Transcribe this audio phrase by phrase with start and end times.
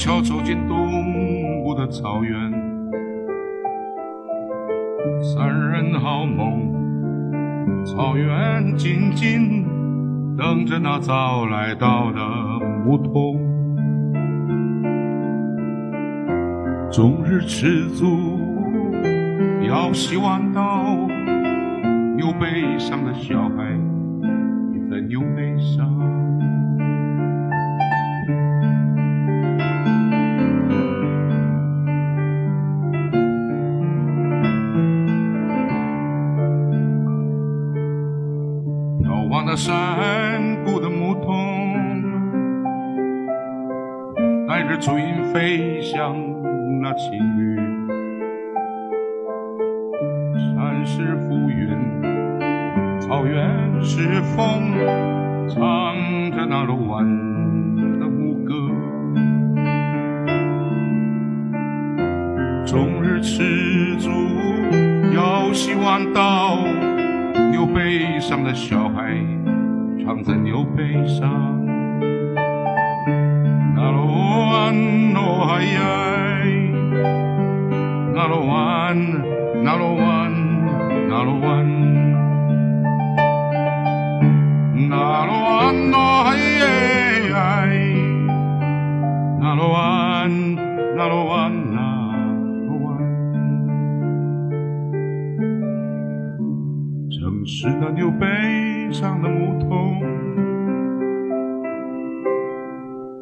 [0.00, 2.50] 悄悄走进东部的草原。
[5.20, 9.62] 三人好梦，草原静静
[10.38, 12.18] 等着那早来到的
[12.82, 13.38] 牧童。
[16.90, 18.40] 终日吃足，
[19.68, 20.96] 要洗碗刀，
[22.16, 23.49] 牛背上的小
[53.90, 54.59] 是风，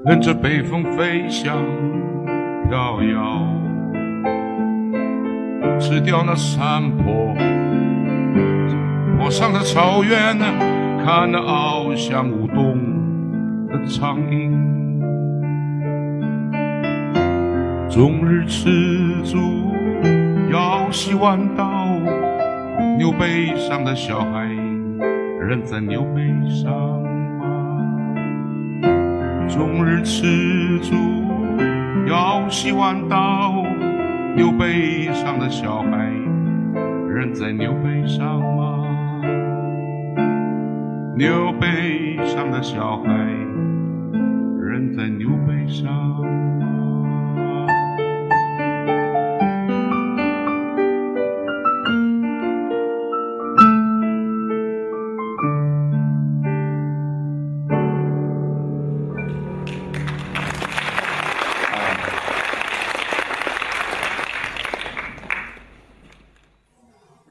[0.05, 1.57] 跟着北风飞翔
[2.69, 3.47] 飘摇，
[5.79, 7.35] 吃掉那山坡，
[9.19, 10.39] 坡上的草原，
[11.05, 12.79] 看那翱翔舞动
[13.69, 14.57] 的苍鹰。
[17.91, 19.73] 终日吃足，
[20.51, 21.69] 要洗碗刀，
[22.97, 24.47] 牛背上的小孩
[25.41, 26.98] 仍在牛背上？
[29.49, 30.95] 终日吃住，
[32.07, 33.65] 要洗碗到，
[34.37, 36.13] 牛背上的小孩
[37.09, 38.85] 人在牛背上吗？
[41.17, 43.13] 牛背上的小孩
[44.61, 46.18] 人在牛背上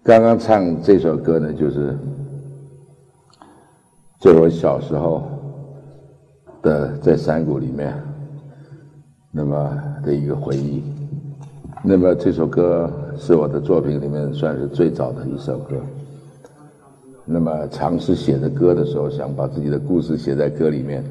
[0.08, 1.98] 刚刚唱这首歌呢，就是
[4.22, 5.22] 就是我小时候
[6.62, 7.94] 的在山谷里面，
[9.34, 10.82] 那么的一个回忆。
[11.84, 15.76] 那么这首歌是我的作品里面算是最早的一首歌。
[17.26, 21.04] 那么尝试写的歌的时候，想把自己的故事写在歌里面，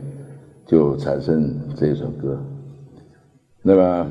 [0.65, 2.41] 就产生这首歌。
[3.61, 4.06] 那么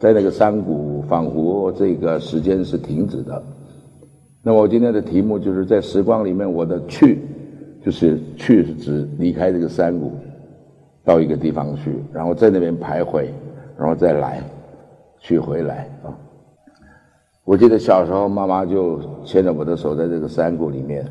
[0.00, 3.42] 在那个山谷，仿佛这个时间是停止的。
[4.44, 7.20] 那么我今天的题目就是在时光里面，我的去，
[7.80, 10.10] 就是去是指离开这个山谷，
[11.04, 13.26] 到一个地方去，然后在那边徘徊，
[13.78, 14.42] 然后再来，
[15.20, 16.10] 去回来啊。
[17.44, 21.06] 我记得小时候妈妈就牵着我的手，在这个山谷里面，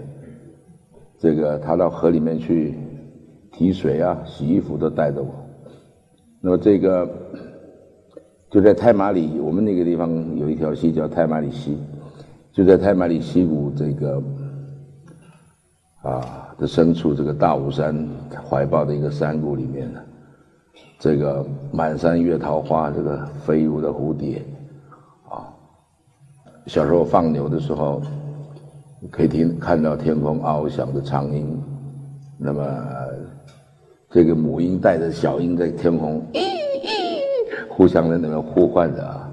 [1.18, 2.74] 这个她到河里面去
[3.54, 5.34] 提水啊、洗衣服都带着我。
[6.42, 7.10] 那么这个
[8.50, 11.78] 就在太马里，我们那个地方有一条溪叫太马里溪。
[12.54, 14.22] 就在太马里溪谷这个
[16.02, 18.08] 啊的深处，这个大武山
[18.50, 20.02] 怀抱的一个山谷里面呢，
[21.00, 24.44] 这个满山月桃花，这个飞舞的蝴蝶
[25.30, 25.48] 啊，
[26.68, 28.02] 小时候放牛的时候，
[29.10, 31.58] 可以听看到天空翱翔的苍鹰，
[32.38, 32.62] 那么
[34.10, 36.22] 这个母鹰带着小鹰在天空
[37.70, 39.31] 互相在那边呼唤着啊。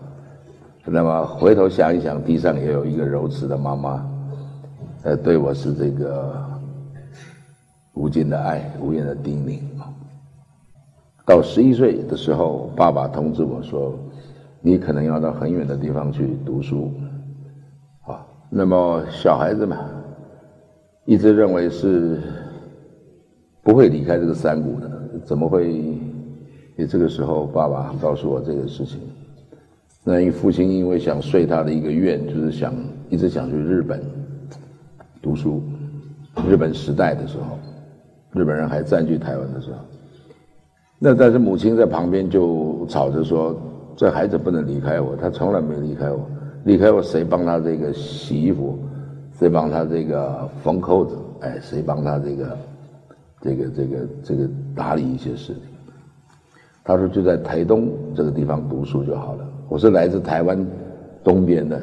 [0.91, 4.09] 那么回头想一想，地上也有一个柔慈的妈妈，
[5.03, 6.35] 呃，对我是这个
[7.93, 9.61] 无尽的爱，无言的叮咛。
[11.27, 13.95] 到十一岁的时候，爸爸通知我说
[14.63, 16.91] ：“你可能要到很远的地方去读书。”
[18.09, 19.77] 啊那么小孩子嘛，
[21.05, 22.19] 一直认为是
[23.63, 24.91] 不会离开这个山谷的，
[25.27, 25.99] 怎么会？
[26.77, 29.01] 也这个时候，爸爸告诉我这个事情。
[30.11, 32.73] 那父亲因为想遂他的一个愿，就是想
[33.11, 34.01] 一直想去日本
[35.21, 35.63] 读书。
[36.49, 37.59] 日本时代的时候，
[38.33, 39.79] 日本人还占据台湾的时候，
[40.99, 43.55] 那但是母亲在旁边就吵着说
[43.97, 46.27] ：“这孩子不能离开我，他从来没离开我。
[46.65, 48.79] 离开我，谁帮他这个洗衣服？
[49.39, 51.19] 谁帮他这个缝扣子？
[51.41, 52.59] 哎，谁帮他这个
[53.43, 55.63] 这个这个这个打理一些事情？”
[56.83, 60.67] 他说：“就在台东这个地方读书就好了。”我是来自台湾
[61.23, 61.81] 东边的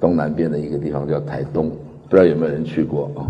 [0.00, 1.68] 东南边的一个地方叫台东，
[2.08, 3.28] 不知道有没有人去过啊？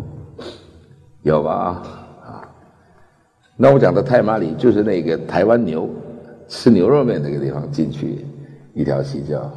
[1.22, 1.82] 有吧？
[2.24, 2.48] 啊，
[3.56, 5.90] 那我讲的太麻里就是那个台湾牛
[6.46, 8.24] 吃牛肉面那个地方进去
[8.72, 9.50] 一条溪叫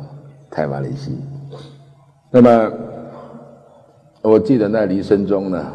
[0.49, 1.15] 太麻里溪。
[2.31, 2.71] 那么
[4.23, 5.65] 我记得那离深中呢，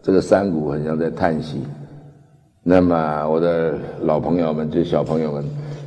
[0.00, 1.62] 这个山谷很像在叹息。
[2.62, 5.44] 那么我的老朋友们，就小朋友们，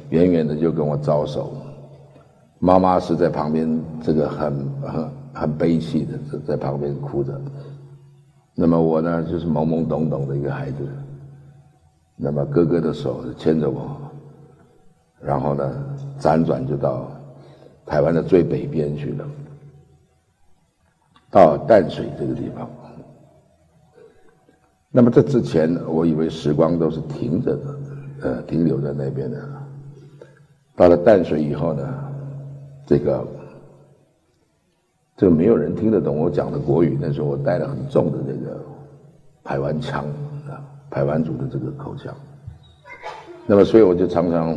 [0.10, 1.54] 远远的就跟我招手。
[2.64, 7.38] 妈妈是在旁边，这个很很很悲戚的，在在旁边哭着。
[8.56, 10.88] 那么我呢，就是懵懵懂懂的一个孩子。
[12.16, 13.98] 那么哥哥的手牵着我，
[15.20, 15.84] 然后呢，
[16.18, 17.12] 辗转就到
[17.86, 19.26] 台湾的最北边去了，
[21.30, 22.70] 到淡水这个地方。
[24.90, 27.76] 那么这之前，我以为时光都是停着的，
[28.22, 29.38] 呃，停留在那边的。
[30.78, 31.84] 到了淡水以后呢，
[32.94, 33.28] 这个，
[35.18, 36.96] 这个没有人听得懂我讲的国语。
[37.02, 38.64] 那时候我带了很重的这个
[39.44, 40.06] 台湾腔
[40.48, 40.62] 啊，
[40.92, 42.14] 台湾族的这个口腔。
[43.48, 44.56] 那么，所以我就常常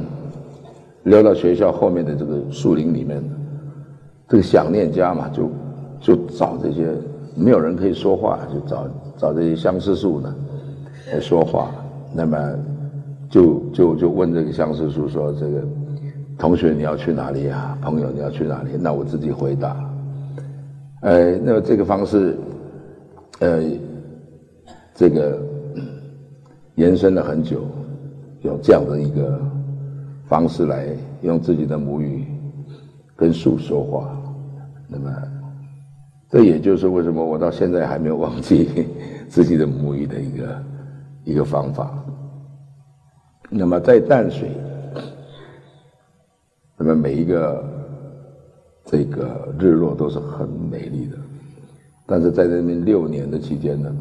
[1.05, 3.25] 溜到学校后面的这个树林里面，
[4.29, 5.51] 这个想念家嘛，就
[5.99, 6.95] 就找这些
[7.35, 8.87] 没有人可以说话，就找。
[9.17, 10.37] 找这些相思树呢
[11.11, 11.71] 来说话，
[12.13, 12.55] 那么
[13.31, 15.65] 就就就问这个相思树说：“这个
[16.39, 17.79] 同学你要去哪里啊？
[17.81, 19.77] 朋友你要去哪里？”那我自己回答。
[21.01, 22.37] 哎，那这个方式，
[23.41, 23.63] 呃，
[24.95, 25.39] 这个
[26.75, 27.65] 延伸了很久，
[28.43, 29.41] 有这样的一个
[30.27, 30.87] 方式来
[31.23, 32.25] 用自己的母语
[33.15, 34.17] 跟树说话，
[34.89, 35.11] 那么。
[36.29, 38.69] 这也就是为什么我到现在还没有忘记
[39.31, 40.63] 自己的母语的一个
[41.23, 42.05] 一个方法。
[43.49, 44.51] 那么在淡水，
[46.79, 47.65] 那么每一个
[48.85, 51.17] 这个日落都是很美丽的，
[52.07, 53.95] 但是在那边六年的期间呢，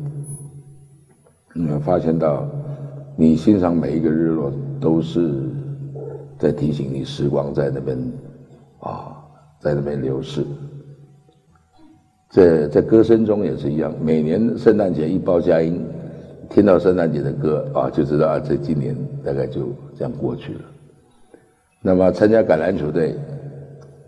[1.53, 2.45] 你会发现到
[3.15, 5.31] 你欣赏每一个日落都是
[6.37, 7.97] 在提醒你时光在那边
[8.79, 9.23] 啊，
[9.59, 10.45] 在那边流逝。
[12.29, 15.81] 在在歌声中也是一样，每年圣诞节一报佳音，
[16.49, 18.93] 听到圣诞节的歌啊，就知道啊，这今年
[19.23, 20.61] 大概就这样过去了。
[21.85, 23.15] 那么参加橄榄球队，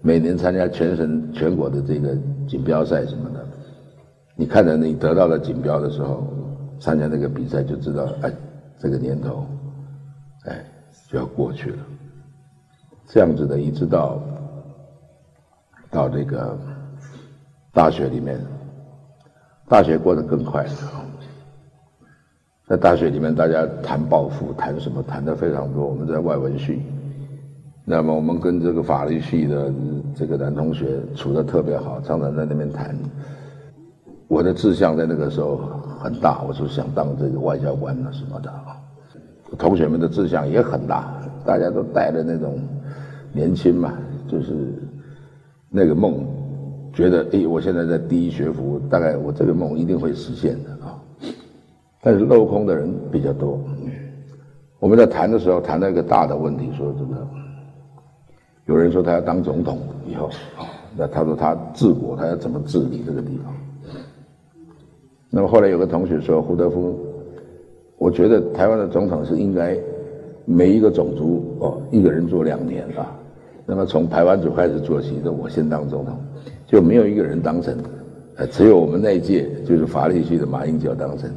[0.01, 2.17] 每年参加全省全国的这个
[2.47, 3.45] 锦标赛什么的，
[4.35, 6.25] 你看着你得到了锦标的时候，
[6.79, 8.33] 参加那个比赛就知道，哎，
[8.79, 9.45] 这个年头，
[10.45, 10.65] 哎，
[11.07, 11.77] 就要过去了。
[13.05, 14.19] 这样子的，一直到
[15.91, 16.57] 到这个。
[17.73, 18.39] 大学里面，
[19.69, 20.65] 大学过得更快。
[22.65, 25.03] 在大学里面，大家谈抱负，谈什么？
[25.03, 25.85] 谈的非常多。
[25.85, 26.81] 我们在外文系，
[27.89, 29.73] 那么我们跟这个法律系的
[30.13, 32.93] 这个男同学处的特别好，常常在那边谈。
[34.27, 35.55] 我的志向在那个时候
[35.97, 38.53] 很大，我说想当这个外交官啊什么的。
[39.57, 41.13] 同学们的志向也很大，
[41.45, 42.59] 大家都带着那种
[43.31, 43.93] 年轻嘛，
[44.27, 44.53] 就是
[45.69, 46.27] 那个梦。
[46.91, 50.99] 觉得哎，我现在在第一学府，大概我这个梦一定会实现的啊。
[52.01, 53.57] 但是镂空的人比较多。
[54.77, 57.25] 我们在谈的时候谈到一个大的问题，说这个
[58.67, 63.53] 有人说他要当总统以后啊，那他说他治国，他要怎么治理这个地方？
[65.29, 66.97] 那么后来有个同学说，胡德夫，
[67.97, 69.77] 我觉得台湾的总统是应该
[70.45, 73.13] 每一个种族哦，一个人做两年啊。
[73.65, 76.17] 那么从台湾族开始做起，那我先当总统。
[76.65, 77.77] 就没有一个人当成，
[78.35, 81.29] 呃，只有我们那一届就是法律系的马英九当成，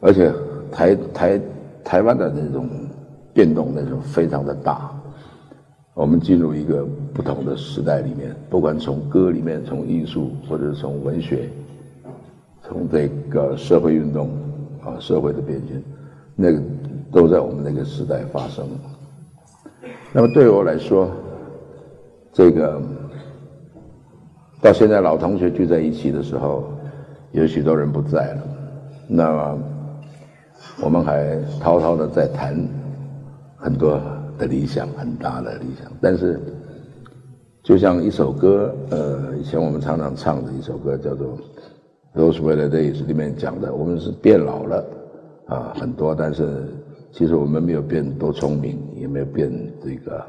[0.00, 0.32] 而且
[0.70, 1.40] 台台
[1.84, 2.66] 台湾的那种
[3.32, 4.90] 变动那种非常的大，
[5.94, 11.48] 我们进入一个不同的时代里面，不管从歌里面、从艺术或者从文学，
[12.62, 14.30] 从这个社会运动
[14.84, 15.82] 啊，社会的变迁，
[16.34, 16.60] 那个
[17.10, 18.66] 都在我们那个时代发生。
[20.12, 21.10] 那么对我来说。
[22.34, 22.80] 这个
[24.58, 26.64] 到现在老同学聚在一起的时候，
[27.32, 28.42] 有许多人不在了，
[29.06, 29.58] 那么
[30.82, 32.56] 我们还滔滔的在谈
[33.62, 34.00] 很多
[34.36, 35.90] 的理想，很大的理想。
[36.00, 36.38] 但是，
[37.62, 41.38] 就像一首歌，呃，以前我们常常唱的一首歌，叫做
[42.12, 44.84] 《Those Were the Days》里面讲的，我们是变老了
[45.46, 46.66] 啊，很多，但是
[47.12, 49.48] 其实我们没有变多聪明，也没有变
[49.80, 50.26] 这个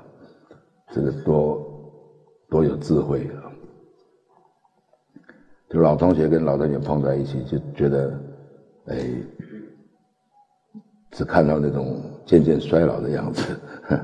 [0.93, 1.59] 这个多
[2.51, 3.27] 多有智慧。
[5.71, 8.13] 就老同学跟老同学碰在一起，就觉得，
[8.85, 9.09] 哎，
[11.13, 13.43] 只看到那种渐渐衰老的样子，
[13.83, 13.95] 呵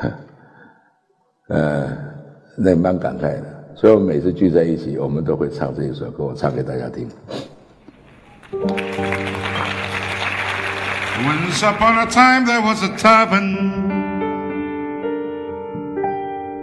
[0.00, 0.12] 呵
[1.48, 1.96] 呃，
[2.56, 3.44] 那蛮感慨的。
[3.76, 7.08] 所以我们每次聚在一起，我们都会唱这一首歌，我唱给大家听。
[11.24, 13.86] Once upon a time there was a tavern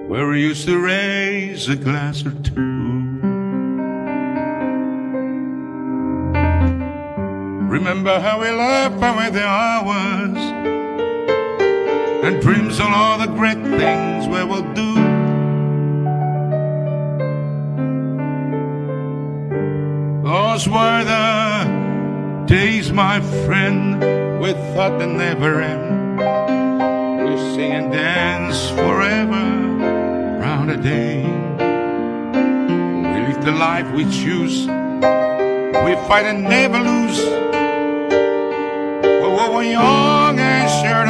[0.10, 2.73] where we used to raise a glass or two.
[7.74, 10.38] Remember how we laughed away the hours
[12.24, 14.94] and dreams on all the great things we will do.
[20.22, 24.00] Those were the days, my friend,
[24.39, 26.20] we thought they never end.
[27.25, 29.46] We sing and dance forever
[30.39, 31.24] round a day.
[33.13, 34.68] We live the life we choose.
[35.88, 37.52] We fight and never lose
[39.72, 41.05] young and sure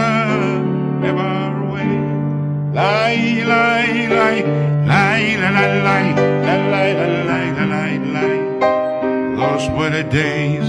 [1.02, 2.74] never wait.
[2.74, 4.42] Lie, lie, lie,
[4.86, 6.14] lie, lie, lie, lie,
[6.72, 9.36] lie, lie, lie, lie, lie.
[9.36, 10.68] Those were the days.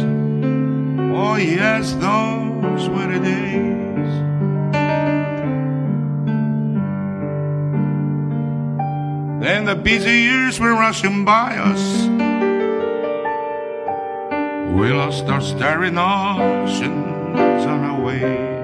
[1.14, 3.74] Oh yes, those were the days.
[9.44, 12.06] Then the busy years were rushing by us.
[14.74, 18.54] We lost our staring ocean on our way.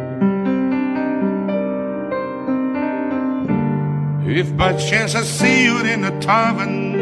[4.33, 6.93] If by chance I see you in a tavern,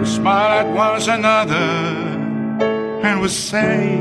[0.00, 1.54] we smile at one another
[3.06, 3.96] and we say,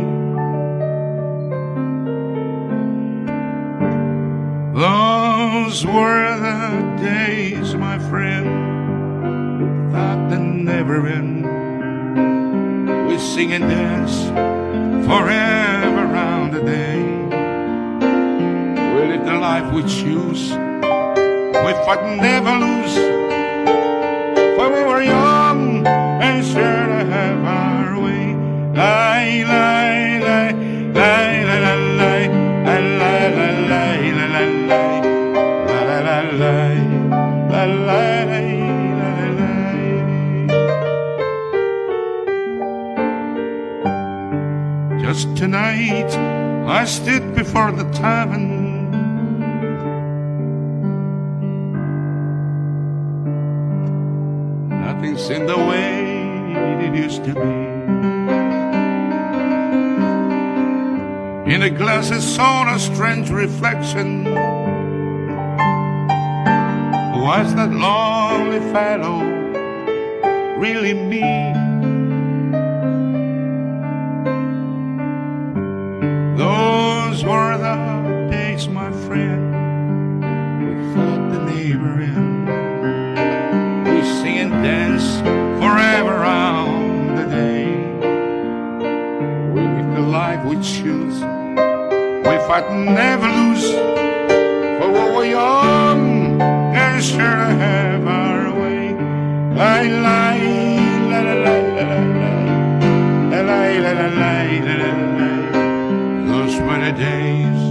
[4.74, 11.46] Those were the days, my friend, that they never end.
[13.08, 14.63] We sing and dance
[15.06, 17.00] forever round the day.
[18.94, 23.23] We live the life we choose, we fight and never lose.
[45.84, 46.16] Tonight
[46.66, 48.90] I stood before the tavern.
[54.70, 57.54] Nothing's in the way it used to be.
[61.52, 64.24] In the glass I saw a strange reflection.
[67.26, 69.20] Was that lonely fellow
[70.58, 71.63] really me?
[92.56, 93.72] And never lose.
[93.72, 98.94] For what we're young and sure to have our way.
[99.56, 100.62] La la la
[101.10, 102.30] la la la la
[103.32, 104.44] la la la la la
[106.30, 107.62] those were the days.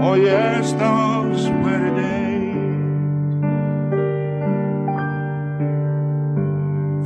[0.00, 2.32] Oh, yes, those were the days.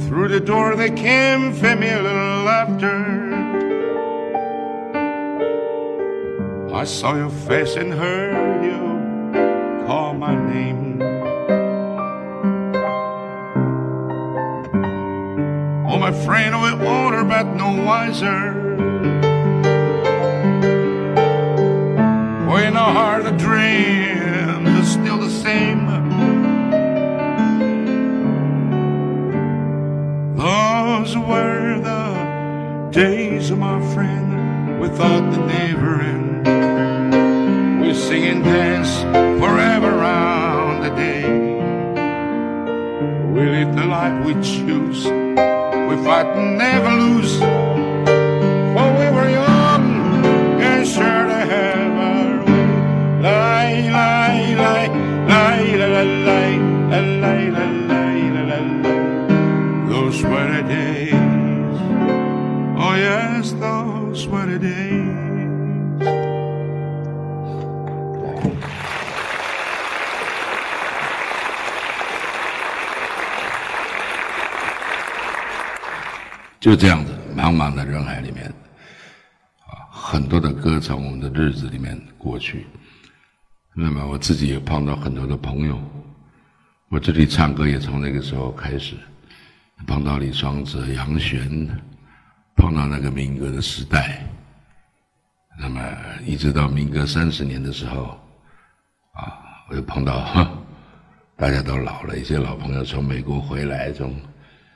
[0.07, 2.03] Through the door they came familiar
[2.45, 3.10] laughter.
[6.81, 11.03] I saw your face and heard you call my name.
[15.87, 18.71] Oh, my friend, we're older but no wiser.
[22.67, 25.85] in our heart the dream is still the same.
[30.35, 36.30] Those were the days, of my friend, without the never end
[38.01, 39.03] sing and dance
[39.41, 41.25] forever round the day.
[43.35, 47.70] We live the life we choose, we fight and never lose.
[76.61, 78.47] 就这样子，茫茫的人海里面，
[79.67, 82.67] 啊，很多的歌从我们的日子里面过去。
[83.75, 85.81] 那么我自己也碰到很多的朋友，
[86.91, 88.95] 我这里唱歌也从那个时候开始，
[89.87, 91.67] 碰到李双泽、杨璇，
[92.57, 94.23] 碰到那个民歌的时代。
[95.59, 95.81] 那么
[96.27, 98.21] 一直到民歌三十年的时候，
[99.13, 99.33] 啊，
[99.71, 100.47] 我又碰到
[101.39, 104.15] 大家都老了，一些老朋友从美国回来，从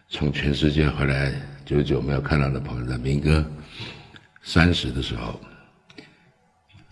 [0.09, 1.31] 从全世界回来。
[1.65, 3.45] 久久没有看到的朋友，在民歌
[4.43, 5.41] 三十的时候，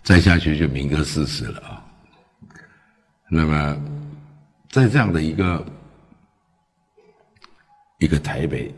[0.03, 1.85] 再下去就民歌四十了啊。
[3.29, 3.83] 那么，
[4.71, 5.67] 在这样的一个
[7.99, 8.75] 一个台北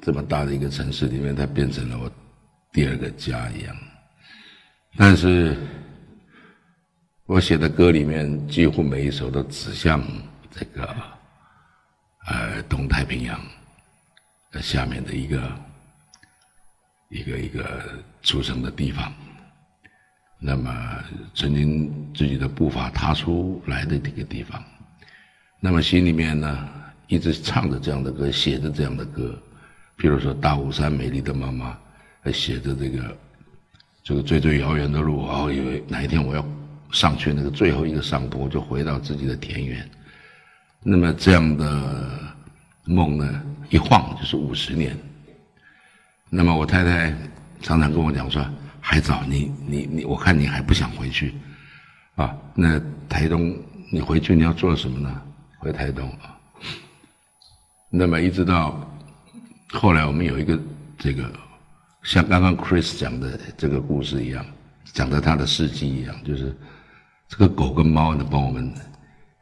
[0.00, 2.10] 这么大的一个城市里面，它变成了我
[2.72, 3.76] 第二个家一样。
[4.96, 5.56] 但是，
[7.26, 10.00] 我写的歌里面几乎每一首都指向
[10.52, 10.94] 这个
[12.26, 13.40] 呃东太平洋。
[14.52, 15.52] 在下面的一个
[17.08, 17.82] 一个一个
[18.22, 19.12] 出生的地方，
[20.38, 20.70] 那么
[21.34, 24.62] 曾经自己的步伐踏出来的这个地方，
[25.60, 26.68] 那么心里面呢
[27.06, 29.40] 一直唱着这样的歌，写着这样的歌，
[29.96, 31.78] 比如说《大雾山美丽的妈妈》，
[32.32, 33.16] 写着这个
[34.02, 36.44] 这个最最遥远的路，哦，以为哪一天我要
[36.90, 39.88] 上去那个最后一个上坡，就回到自己的田园，
[40.82, 42.34] 那么这样的
[42.84, 43.42] 梦呢？
[43.70, 44.96] 一晃就是五十年。
[46.28, 47.12] 那么我太太
[47.60, 48.44] 常常跟我讲说
[48.80, 51.34] ：“还早，你你你，我看你还不想回去，
[52.14, 52.36] 啊？
[52.54, 53.56] 那台东
[53.90, 55.22] 你回去你要做什么呢？
[55.58, 56.38] 回台东啊？
[57.88, 58.80] 那么一直到
[59.72, 60.58] 后来，我们有一个
[60.98, 61.28] 这个
[62.02, 64.44] 像刚刚 Chris 讲的这个故事一样，
[64.92, 66.56] 讲的他的事迹一样，就是
[67.28, 68.72] 这个狗跟猫呢帮我们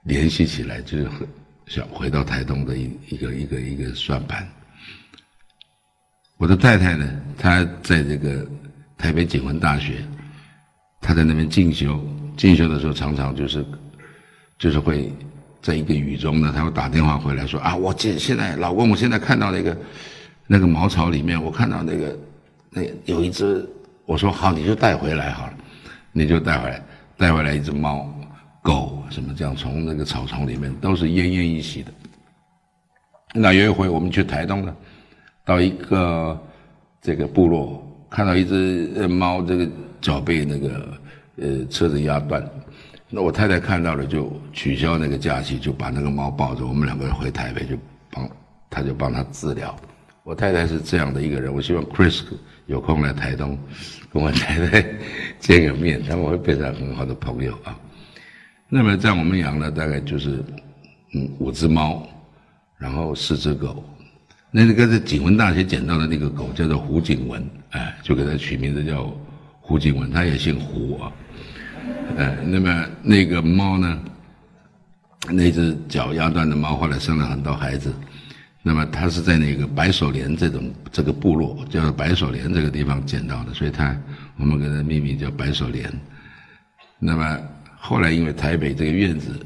[0.05, 1.27] 联系起来，就是很。”
[1.69, 4.47] 想回到台东的一一个一个一个算盘。
[6.39, 8.47] 我的太太呢，她在这个
[8.97, 10.05] 台北警文大学，
[11.01, 12.01] 她在那边进修。
[12.37, 13.65] 进修的时候，常常就是
[14.59, 15.13] 就是会
[15.61, 19.77] 在一个雨中呢，她会打电话回来说：“啊，我现现在老公，我现在看到那个
[20.47, 22.17] 那个茅草里面，我看到那个
[22.71, 23.69] 那有一只。”
[24.07, 25.53] 我说：“好，你就带回来好了，
[26.13, 26.83] 你就带回来，
[27.17, 28.09] 带回来一只猫。”
[28.69, 31.91] 狗什么这样从那个草丛里面都是奄奄一息的。
[33.33, 34.77] 那有一回我们去台东了，
[35.43, 36.39] 到一个
[37.01, 39.67] 这个部落，看到一只猫，这个
[40.03, 40.99] 脚被那个
[41.37, 42.47] 呃车子压断。
[43.09, 47.75] 那我太太看到了，就取消那个假期，就把那个猫抱着，我们两个人回台北，就
[48.11, 48.29] 帮
[48.69, 49.75] 他就帮他治疗。
[50.25, 52.21] 我太太是这样的一个人，我希望 Chris
[52.67, 53.59] 有空来台东
[54.13, 54.85] 跟我太太
[55.39, 57.75] 见个面，他们会变成很好的朋友啊。
[58.71, 60.45] 那么在我们养了大概就是，
[61.15, 62.07] 嗯，五只猫，
[62.77, 63.83] 然后四只狗。
[64.51, 69.11] 那个在景文大学捡到的那个狗叫做胡景文，哎，就给它取名字叫
[69.61, 71.13] 胡景文，它也姓胡啊。
[72.19, 73.99] 哎，那么那个猫呢，
[75.31, 77.91] 那只脚压断的猫后来生了很多孩子。
[78.63, 83.99] 那么它是在那个白手莲这种这个部落，叫做白手莲这个地方捡到的，所以它
[84.37, 85.91] 我们给它命名叫白手莲。
[86.99, 87.39] 那么。
[87.81, 89.39] 后来因为台北这个院子，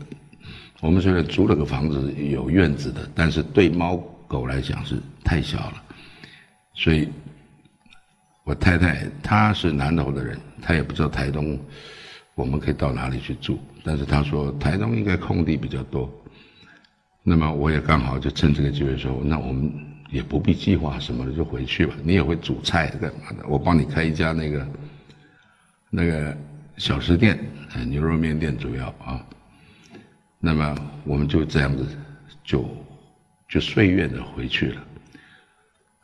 [0.81, 5.83] 我们虽然租了个房子有院子的，但是对猫狗来讲是太小了，
[6.75, 7.09] 所以，
[8.45, 11.57] 我太太她是南投的人，她也不知道台东
[12.35, 16.11] 我们可以到哪里去住，但是她说台东应该空地比较多，
[17.23, 19.73] 那么我也刚好就趁这个机会说，那我们
[20.11, 24.67] 也不必计划什么的就回去吧，你也会煮菜干嘛的，我帮你开一家那个
[25.91, 26.37] 那个。
[26.77, 27.39] 小吃店，
[27.87, 29.25] 牛肉面店主要啊。
[30.39, 31.87] 那么我们就这样子，
[32.43, 32.69] 就
[33.49, 34.85] 就岁月的回去了。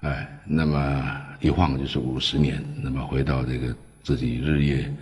[0.02, 4.94] 哎，那么一晃就是五十年，那么回到这个自己日夜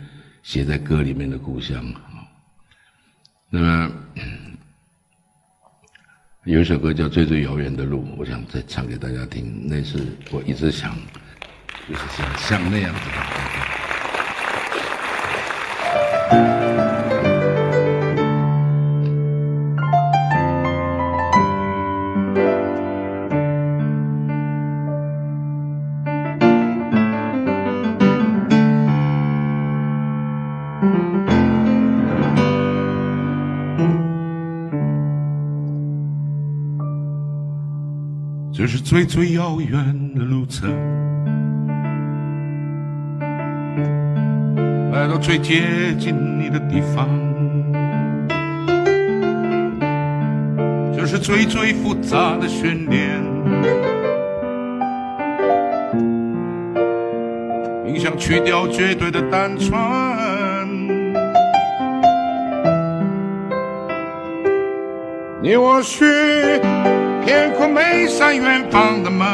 [0.43, 2.25] 写在歌里面的故乡啊。
[3.51, 3.93] 那么
[6.45, 9.67] 有一首歌叫《最最遥远的路》，我想再唱给大家听。
[9.69, 9.99] 那是
[10.31, 10.97] 我一直想，
[11.87, 13.76] 就是像像那样子的。
[38.57, 39.96] 这是最最遥远。
[45.19, 47.09] 最接近你的地方。
[50.97, 53.21] 这是最最复杂的训练，
[57.85, 59.79] 冥想去掉绝对的单纯。
[65.43, 66.05] 你我需。
[67.25, 69.27] 天空每扇远方的门，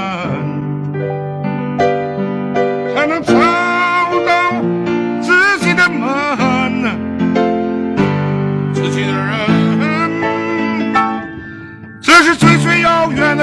[2.95, 3.23] 才能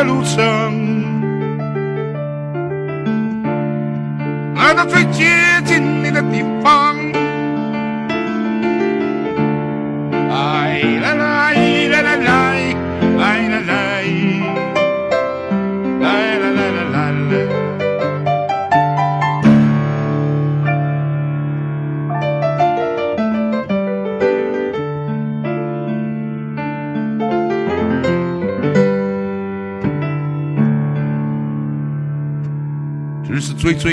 [0.03, 1.03] delusion.
[4.57, 5.48] And the victim.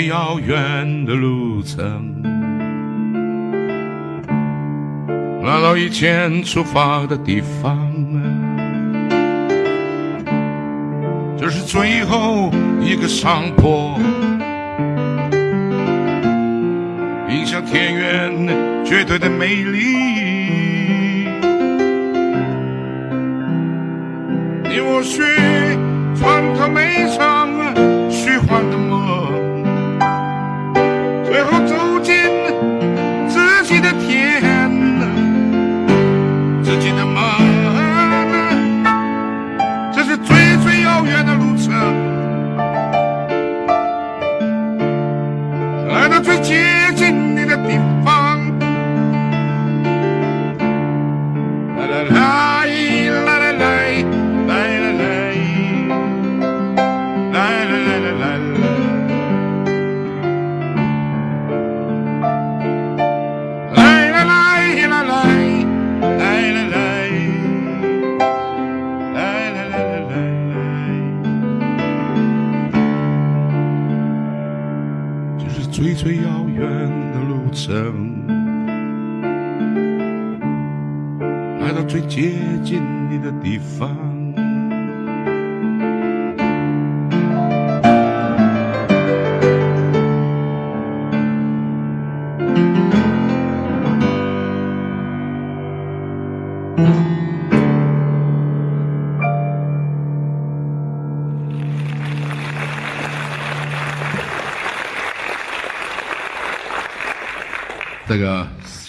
[0.07, 2.23] 遥远的路程，
[5.43, 7.77] 来到以前出发的地方。
[11.37, 12.49] 这是最后
[12.81, 13.99] 一个上坡，
[17.29, 19.79] 迎向田园绝对的美丽。
[24.63, 25.21] 你我需
[26.15, 27.26] 穿透每场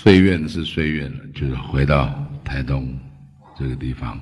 [0.09, 2.99] 岁月是岁月了，就是回到台东
[3.59, 4.18] 这个地方。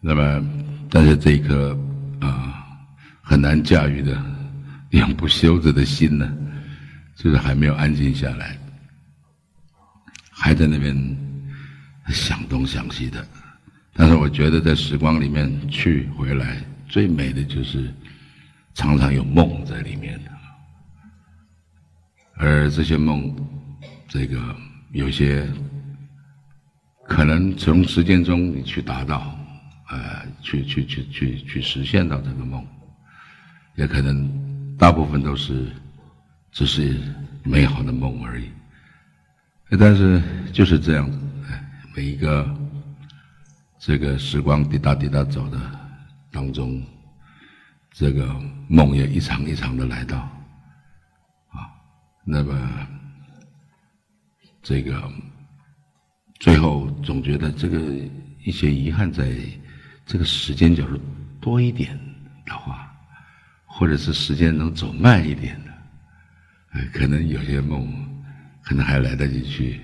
[0.00, 0.48] 那么，
[0.88, 1.76] 但是这一颗
[2.20, 2.64] 啊
[3.20, 4.16] 很难驾驭的
[4.90, 6.32] 永不休止的心呢，
[7.16, 8.56] 就是还没有安静下来，
[10.30, 10.94] 还在那边
[12.06, 13.26] 想东想西的。
[13.94, 17.92] 但是我觉得在时光里面去回来，最美的就是
[18.74, 20.30] 常常有梦在里面的。
[22.36, 23.34] 而这些梦，
[24.10, 24.54] 这个
[24.90, 25.48] 有些
[27.06, 29.38] 可能从实践中你去达到，
[29.88, 32.66] 呃，去去去去去实现到这个梦，
[33.76, 35.70] 也可能大部分都是
[36.50, 37.00] 只是
[37.44, 38.50] 美好的梦而已。
[39.78, 40.20] 但是
[40.52, 41.18] 就是这样子，
[41.94, 42.52] 每一个
[43.78, 45.58] 这个时光滴答滴答走的
[46.32, 46.82] 当中，
[47.92, 48.28] 这个
[48.66, 50.18] 梦也一场一场的来到
[51.50, 51.70] 啊。
[52.24, 52.52] 那么，
[54.62, 55.10] 这个
[56.38, 57.78] 最后总觉得这个
[58.44, 59.30] 一些遗憾，在
[60.06, 60.98] 这个时间角度
[61.40, 61.98] 多一点
[62.46, 62.90] 的话，
[63.64, 65.70] 或者是时间能走慢一点的，
[66.72, 67.88] 呃，可能有些梦
[68.62, 69.80] 可能还来得及去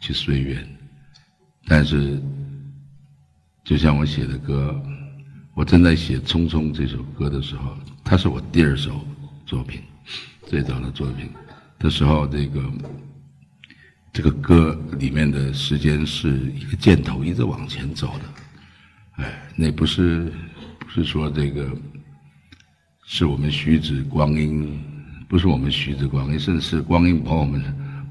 [0.00, 0.66] 去随缘。
[1.66, 2.20] 但是，
[3.64, 4.82] 就像我写的歌，
[5.54, 9.04] 我正在写《匆匆》这首歌的时候，它是我第二首
[9.46, 9.80] 作品，
[10.46, 11.30] 最早的作品。
[11.78, 12.62] 的时候，这个
[14.12, 20.32] 这个歌里面的时间是一个箭头一直往前走的，哎，那不是
[20.78, 21.70] 不是说这个
[23.06, 24.82] 是我们虚指光阴，
[25.28, 27.62] 不是我们虚指光阴，甚至是光阴把我们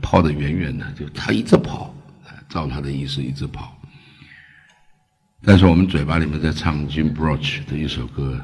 [0.01, 0.21] 抛。
[0.21, 1.93] 得远远的，就他一直跑，
[2.47, 3.77] 照他的意思一直跑。
[5.41, 8.39] 但是我们嘴巴里面在唱 Jim Broch 的一首歌，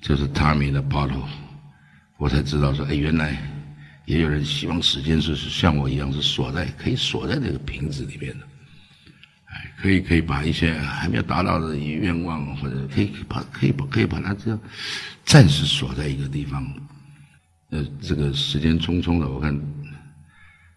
[0.00, 1.22] 就是 Time in a Bottle，
[2.16, 3.36] 我才知道说，哎，原来
[4.06, 8.46] 也有人希望时间是像我一样是锁在可以锁在那个瓶子里面的，
[9.46, 14.60] 哎，可以可以把一些还没有达到的愿望或者可以把可以把可以把它这样
[15.24, 16.66] 暂时锁在一个地方。
[17.70, 19.58] 呃，这个时间匆匆的，我看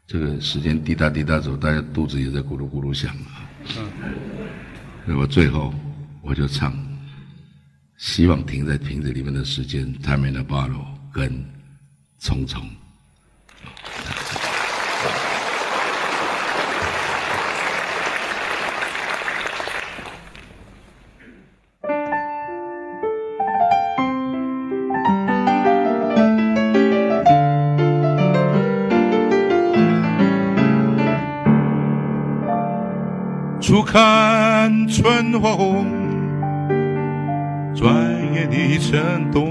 [0.07, 3.45] 这个时间滴答滴答走，大家肚子也在咕噜咕噜响啊。
[5.05, 5.73] 那么最后，
[6.21, 6.73] 我就唱，
[7.97, 11.29] 希望停在瓶子里面的时间，Time in bottle，跟
[12.19, 12.63] 匆匆。
[35.39, 35.86] 花红，
[37.76, 37.93] 转
[38.34, 39.46] 眼已成冬。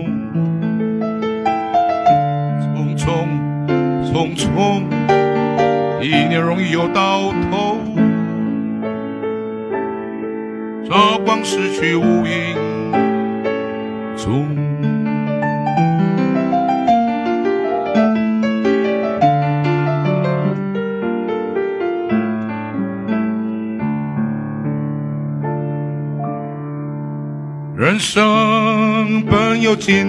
[27.79, 30.07] 人生本有尽，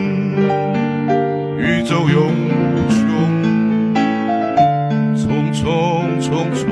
[1.58, 2.32] 宇宙永
[2.74, 2.98] 无穷。
[5.14, 5.66] 匆匆
[6.22, 6.64] 匆匆，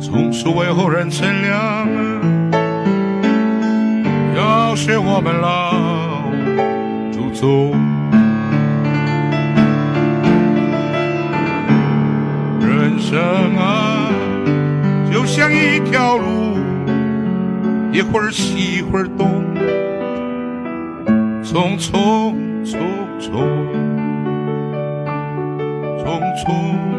[0.00, 1.86] 总是为后人乘凉。
[4.34, 5.74] 要学我们老
[7.12, 7.72] 祖宗，
[12.60, 13.20] 人生
[13.58, 14.08] 啊，
[15.12, 16.43] 就像一条路。
[17.94, 19.54] 一会儿西一会儿东，
[21.44, 22.76] 匆匆匆
[23.20, 23.30] 匆，
[26.02, 26.93] 匆匆。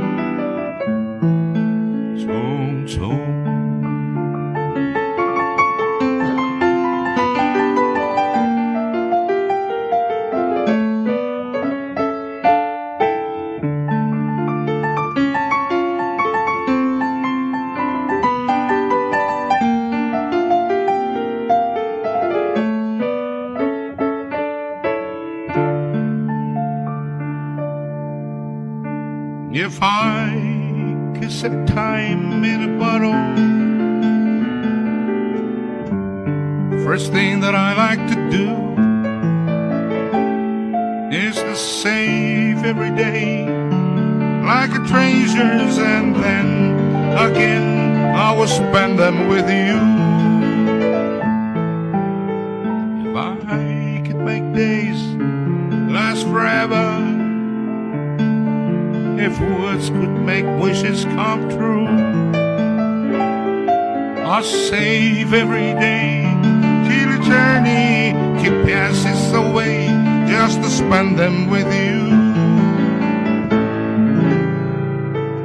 [36.86, 38.48] First thing that I like to do
[41.12, 43.48] is to save every day
[44.45, 46.48] like a treasures, and then
[47.17, 49.78] again I will spend them with you.
[53.10, 55.02] If I could make days
[55.91, 56.86] last forever
[59.26, 61.88] if words could make wishes come true.
[64.24, 66.25] I'll save every day
[67.36, 69.88] till eternity passes away
[70.28, 72.00] just to spend them with you.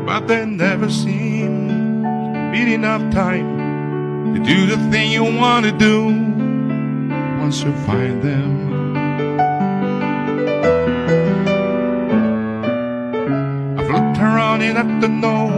[0.07, 5.73] But there never seems to be enough time to do the thing you want to
[5.73, 6.07] do
[7.41, 8.61] once you find them.
[14.63, 15.49] enough to know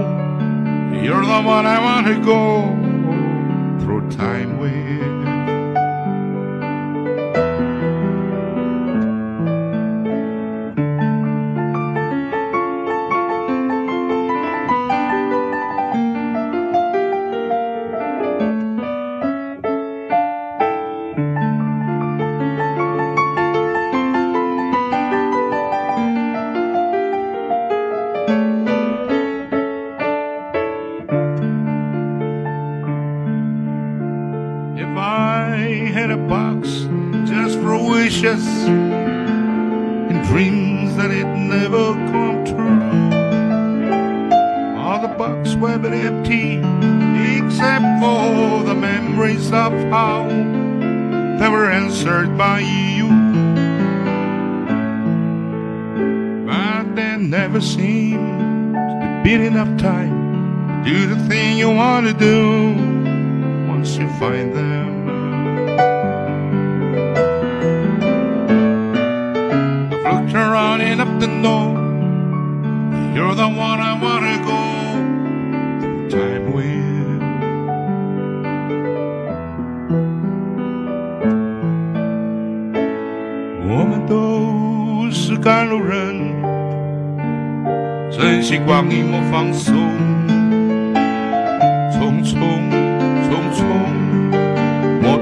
[1.03, 2.82] you're the one I want to go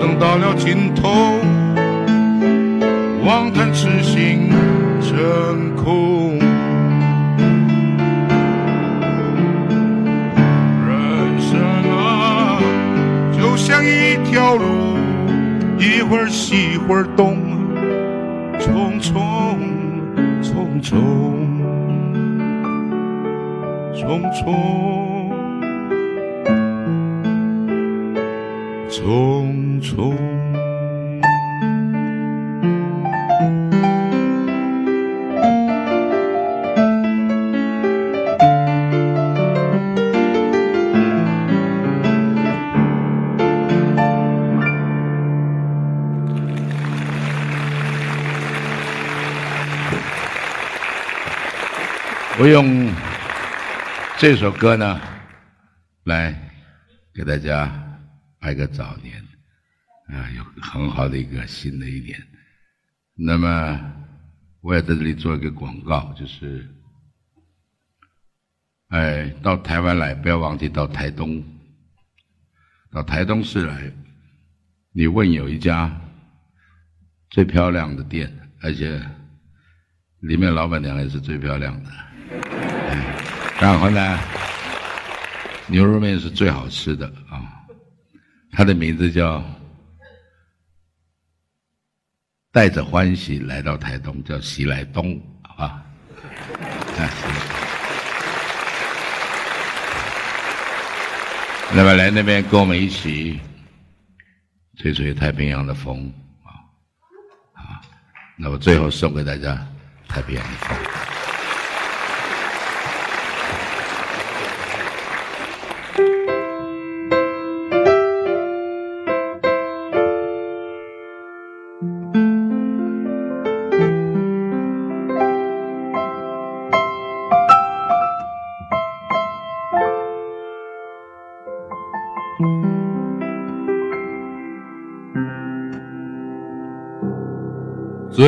[0.00, 1.10] 等到了尽头，
[3.22, 4.48] 妄谈痴心
[5.02, 6.38] 成空。
[10.88, 11.60] 人生
[11.90, 12.62] 啊，
[13.30, 14.64] 就像一条路，
[15.78, 17.36] 一会儿西，一会儿东，
[18.58, 19.12] 匆匆，
[20.42, 20.96] 匆匆，
[23.94, 24.46] 匆匆，
[28.88, 29.39] 匆。
[52.40, 52.90] 我用
[54.18, 54.98] 这首歌呢，
[56.04, 56.34] 来
[57.12, 57.70] 给大家
[58.38, 59.22] 拜个早年，
[60.06, 62.18] 啊，有很好的一个新的一年。
[63.14, 63.92] 那么，
[64.62, 66.66] 我也在这里做一个广告，就是，
[68.88, 71.44] 哎，到台湾来，不要忘记到台东，
[72.90, 73.92] 到台东市来，
[74.92, 75.94] 你问有一家
[77.28, 78.98] 最漂亮的店，而且
[80.20, 81.90] 里面老板娘也是最漂亮的。
[83.60, 84.18] 然后呢，
[85.66, 87.42] 牛肉面是最好吃的啊，
[88.52, 89.44] 它的名字叫
[92.50, 95.84] 带着欢喜来到台东，叫喜来东，好吧？
[96.96, 97.10] 啊，
[101.74, 103.38] 那么来那边跟我们一起
[104.78, 106.64] 吹吹太平洋的风啊
[107.52, 107.80] 啊！
[108.36, 109.64] 那我最后送给大家
[110.08, 110.76] 太平洋的风。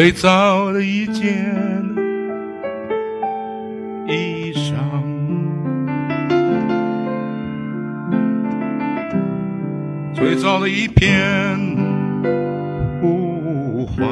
[0.03, 1.25] 最早的一件
[4.09, 4.75] 衣裳，
[10.13, 11.57] 最早的一片
[13.01, 14.05] 呼唤，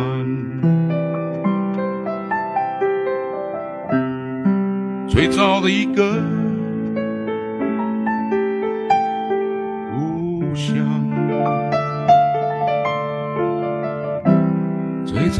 [5.09, 6.22] 最早的一个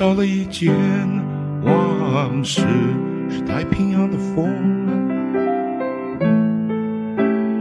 [0.01, 0.75] 最早的一件
[1.63, 2.63] 往事
[3.29, 4.49] 是太平洋的风，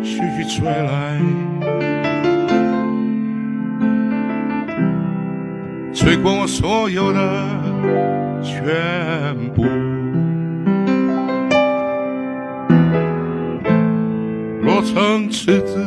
[0.01, 1.19] 徐徐吹来，
[5.93, 7.19] 吹过我所有的
[8.41, 9.65] 全部。
[14.61, 15.85] 落成赤子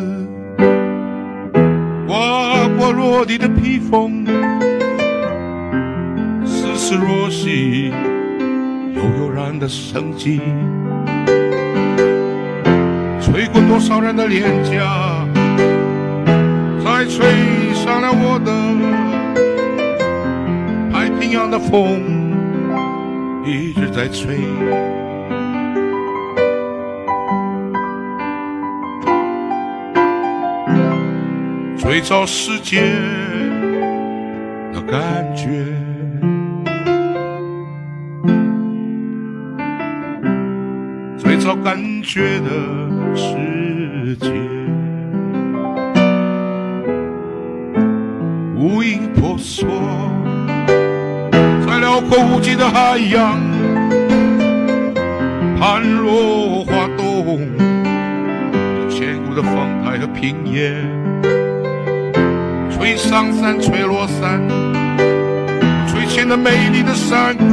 [2.07, 4.22] 刮过落地的披风。
[6.93, 7.91] 丝丝若细，
[8.95, 10.43] 悠悠然的生机，
[13.19, 15.27] 吹过多少人的脸颊，
[16.85, 17.25] 再吹
[17.73, 18.53] 上了我的
[20.93, 22.03] 太平洋的风，
[23.47, 24.41] 一直在吹。
[31.79, 32.83] 最早世界
[34.75, 35.82] 的感觉。
[41.45, 42.51] 找感觉的
[43.17, 44.31] 世界，
[48.57, 49.67] 无影婆娑，
[51.67, 53.41] 在辽阔无际的海洋，
[55.59, 57.41] 盘落花动，
[58.89, 60.73] 千古的风台和平野，
[62.71, 64.41] 吹上山，吹落山，
[65.89, 67.45] 吹起了美丽的山谷。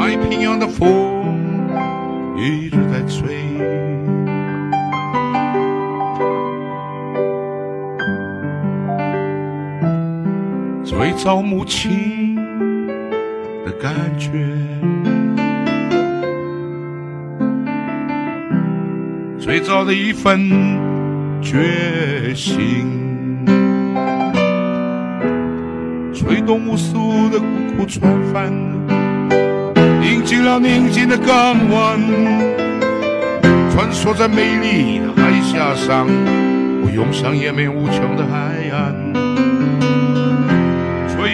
[0.00, 0.88] 太平洋的风
[11.28, 12.34] 老母亲
[13.62, 14.30] 的感觉。
[19.38, 20.48] 最早的一份
[21.42, 23.44] 觉醒。
[26.14, 28.50] 吹动无数的孤孤船帆
[30.02, 32.00] 引进了宁静的港湾。
[33.70, 36.06] 穿梭在美丽的海峡上。
[36.82, 39.27] 我涌向延绵无穷的海岸。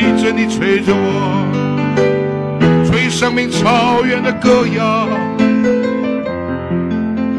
[0.05, 1.47] 吹着你，吹着我，
[2.85, 5.09] 吹生命草原的歌谣。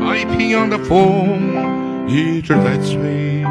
[0.03, 1.30] 太平洋的风
[2.07, 3.43] 一直在吹，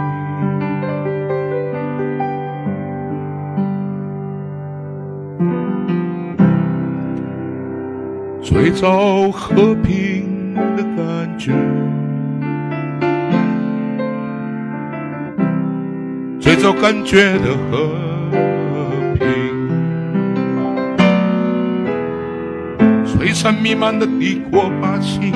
[8.42, 11.52] 最早和平的感觉，
[16.40, 18.13] 最早感觉的和
[23.44, 25.30] 璀璨弥漫的帝国霸气。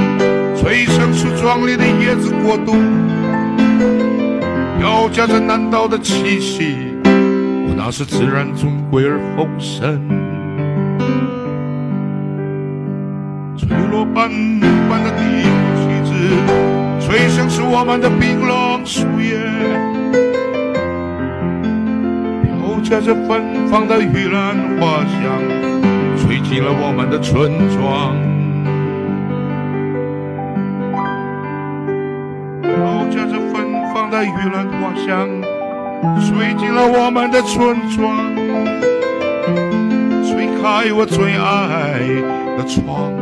[0.56, 2.74] 吹生出壮丽的椰子国度，
[4.78, 6.74] 飘夹着南岛的气息。
[7.04, 10.00] 我那是自然尊贵而丰盛，
[13.58, 14.30] 吹落斑
[14.88, 16.10] 斑的帝国旗帜，
[17.06, 19.38] 吹响是我们的槟榔树叶，
[22.42, 25.57] 飘夹着芬芳的玉兰花香，
[26.58, 28.16] 进了我们的村庄。
[33.14, 35.28] 带着芬芳的玉兰花香，
[36.20, 38.34] 吹进了我们的村庄，
[40.26, 42.00] 吹开我最爱
[42.56, 43.12] 的窗。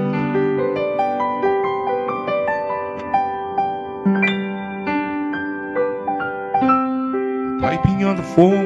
[7.60, 8.65] 太平洋的风，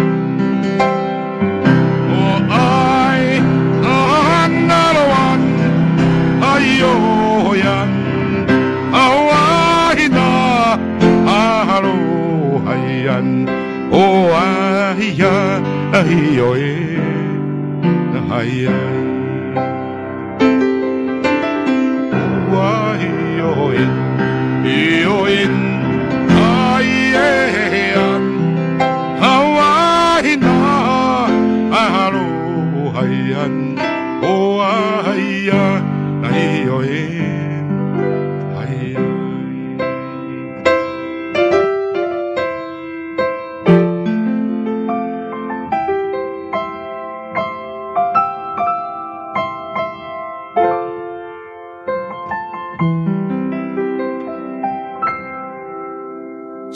[15.21, 15.61] 哎呀，
[15.93, 16.03] 哎
[16.35, 16.65] 呦耶。
[18.31, 18.43] 哎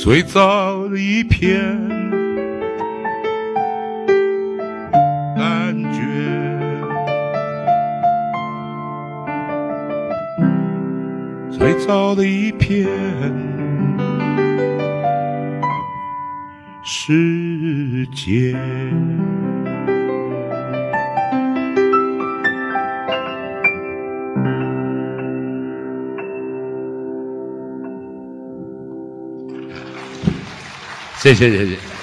[0.05, 1.59] 最早的一片
[5.35, 5.99] 感觉，
[11.49, 12.87] 最早的一片
[16.83, 18.55] 世界。
[31.25, 31.94] 谢谢谢谢。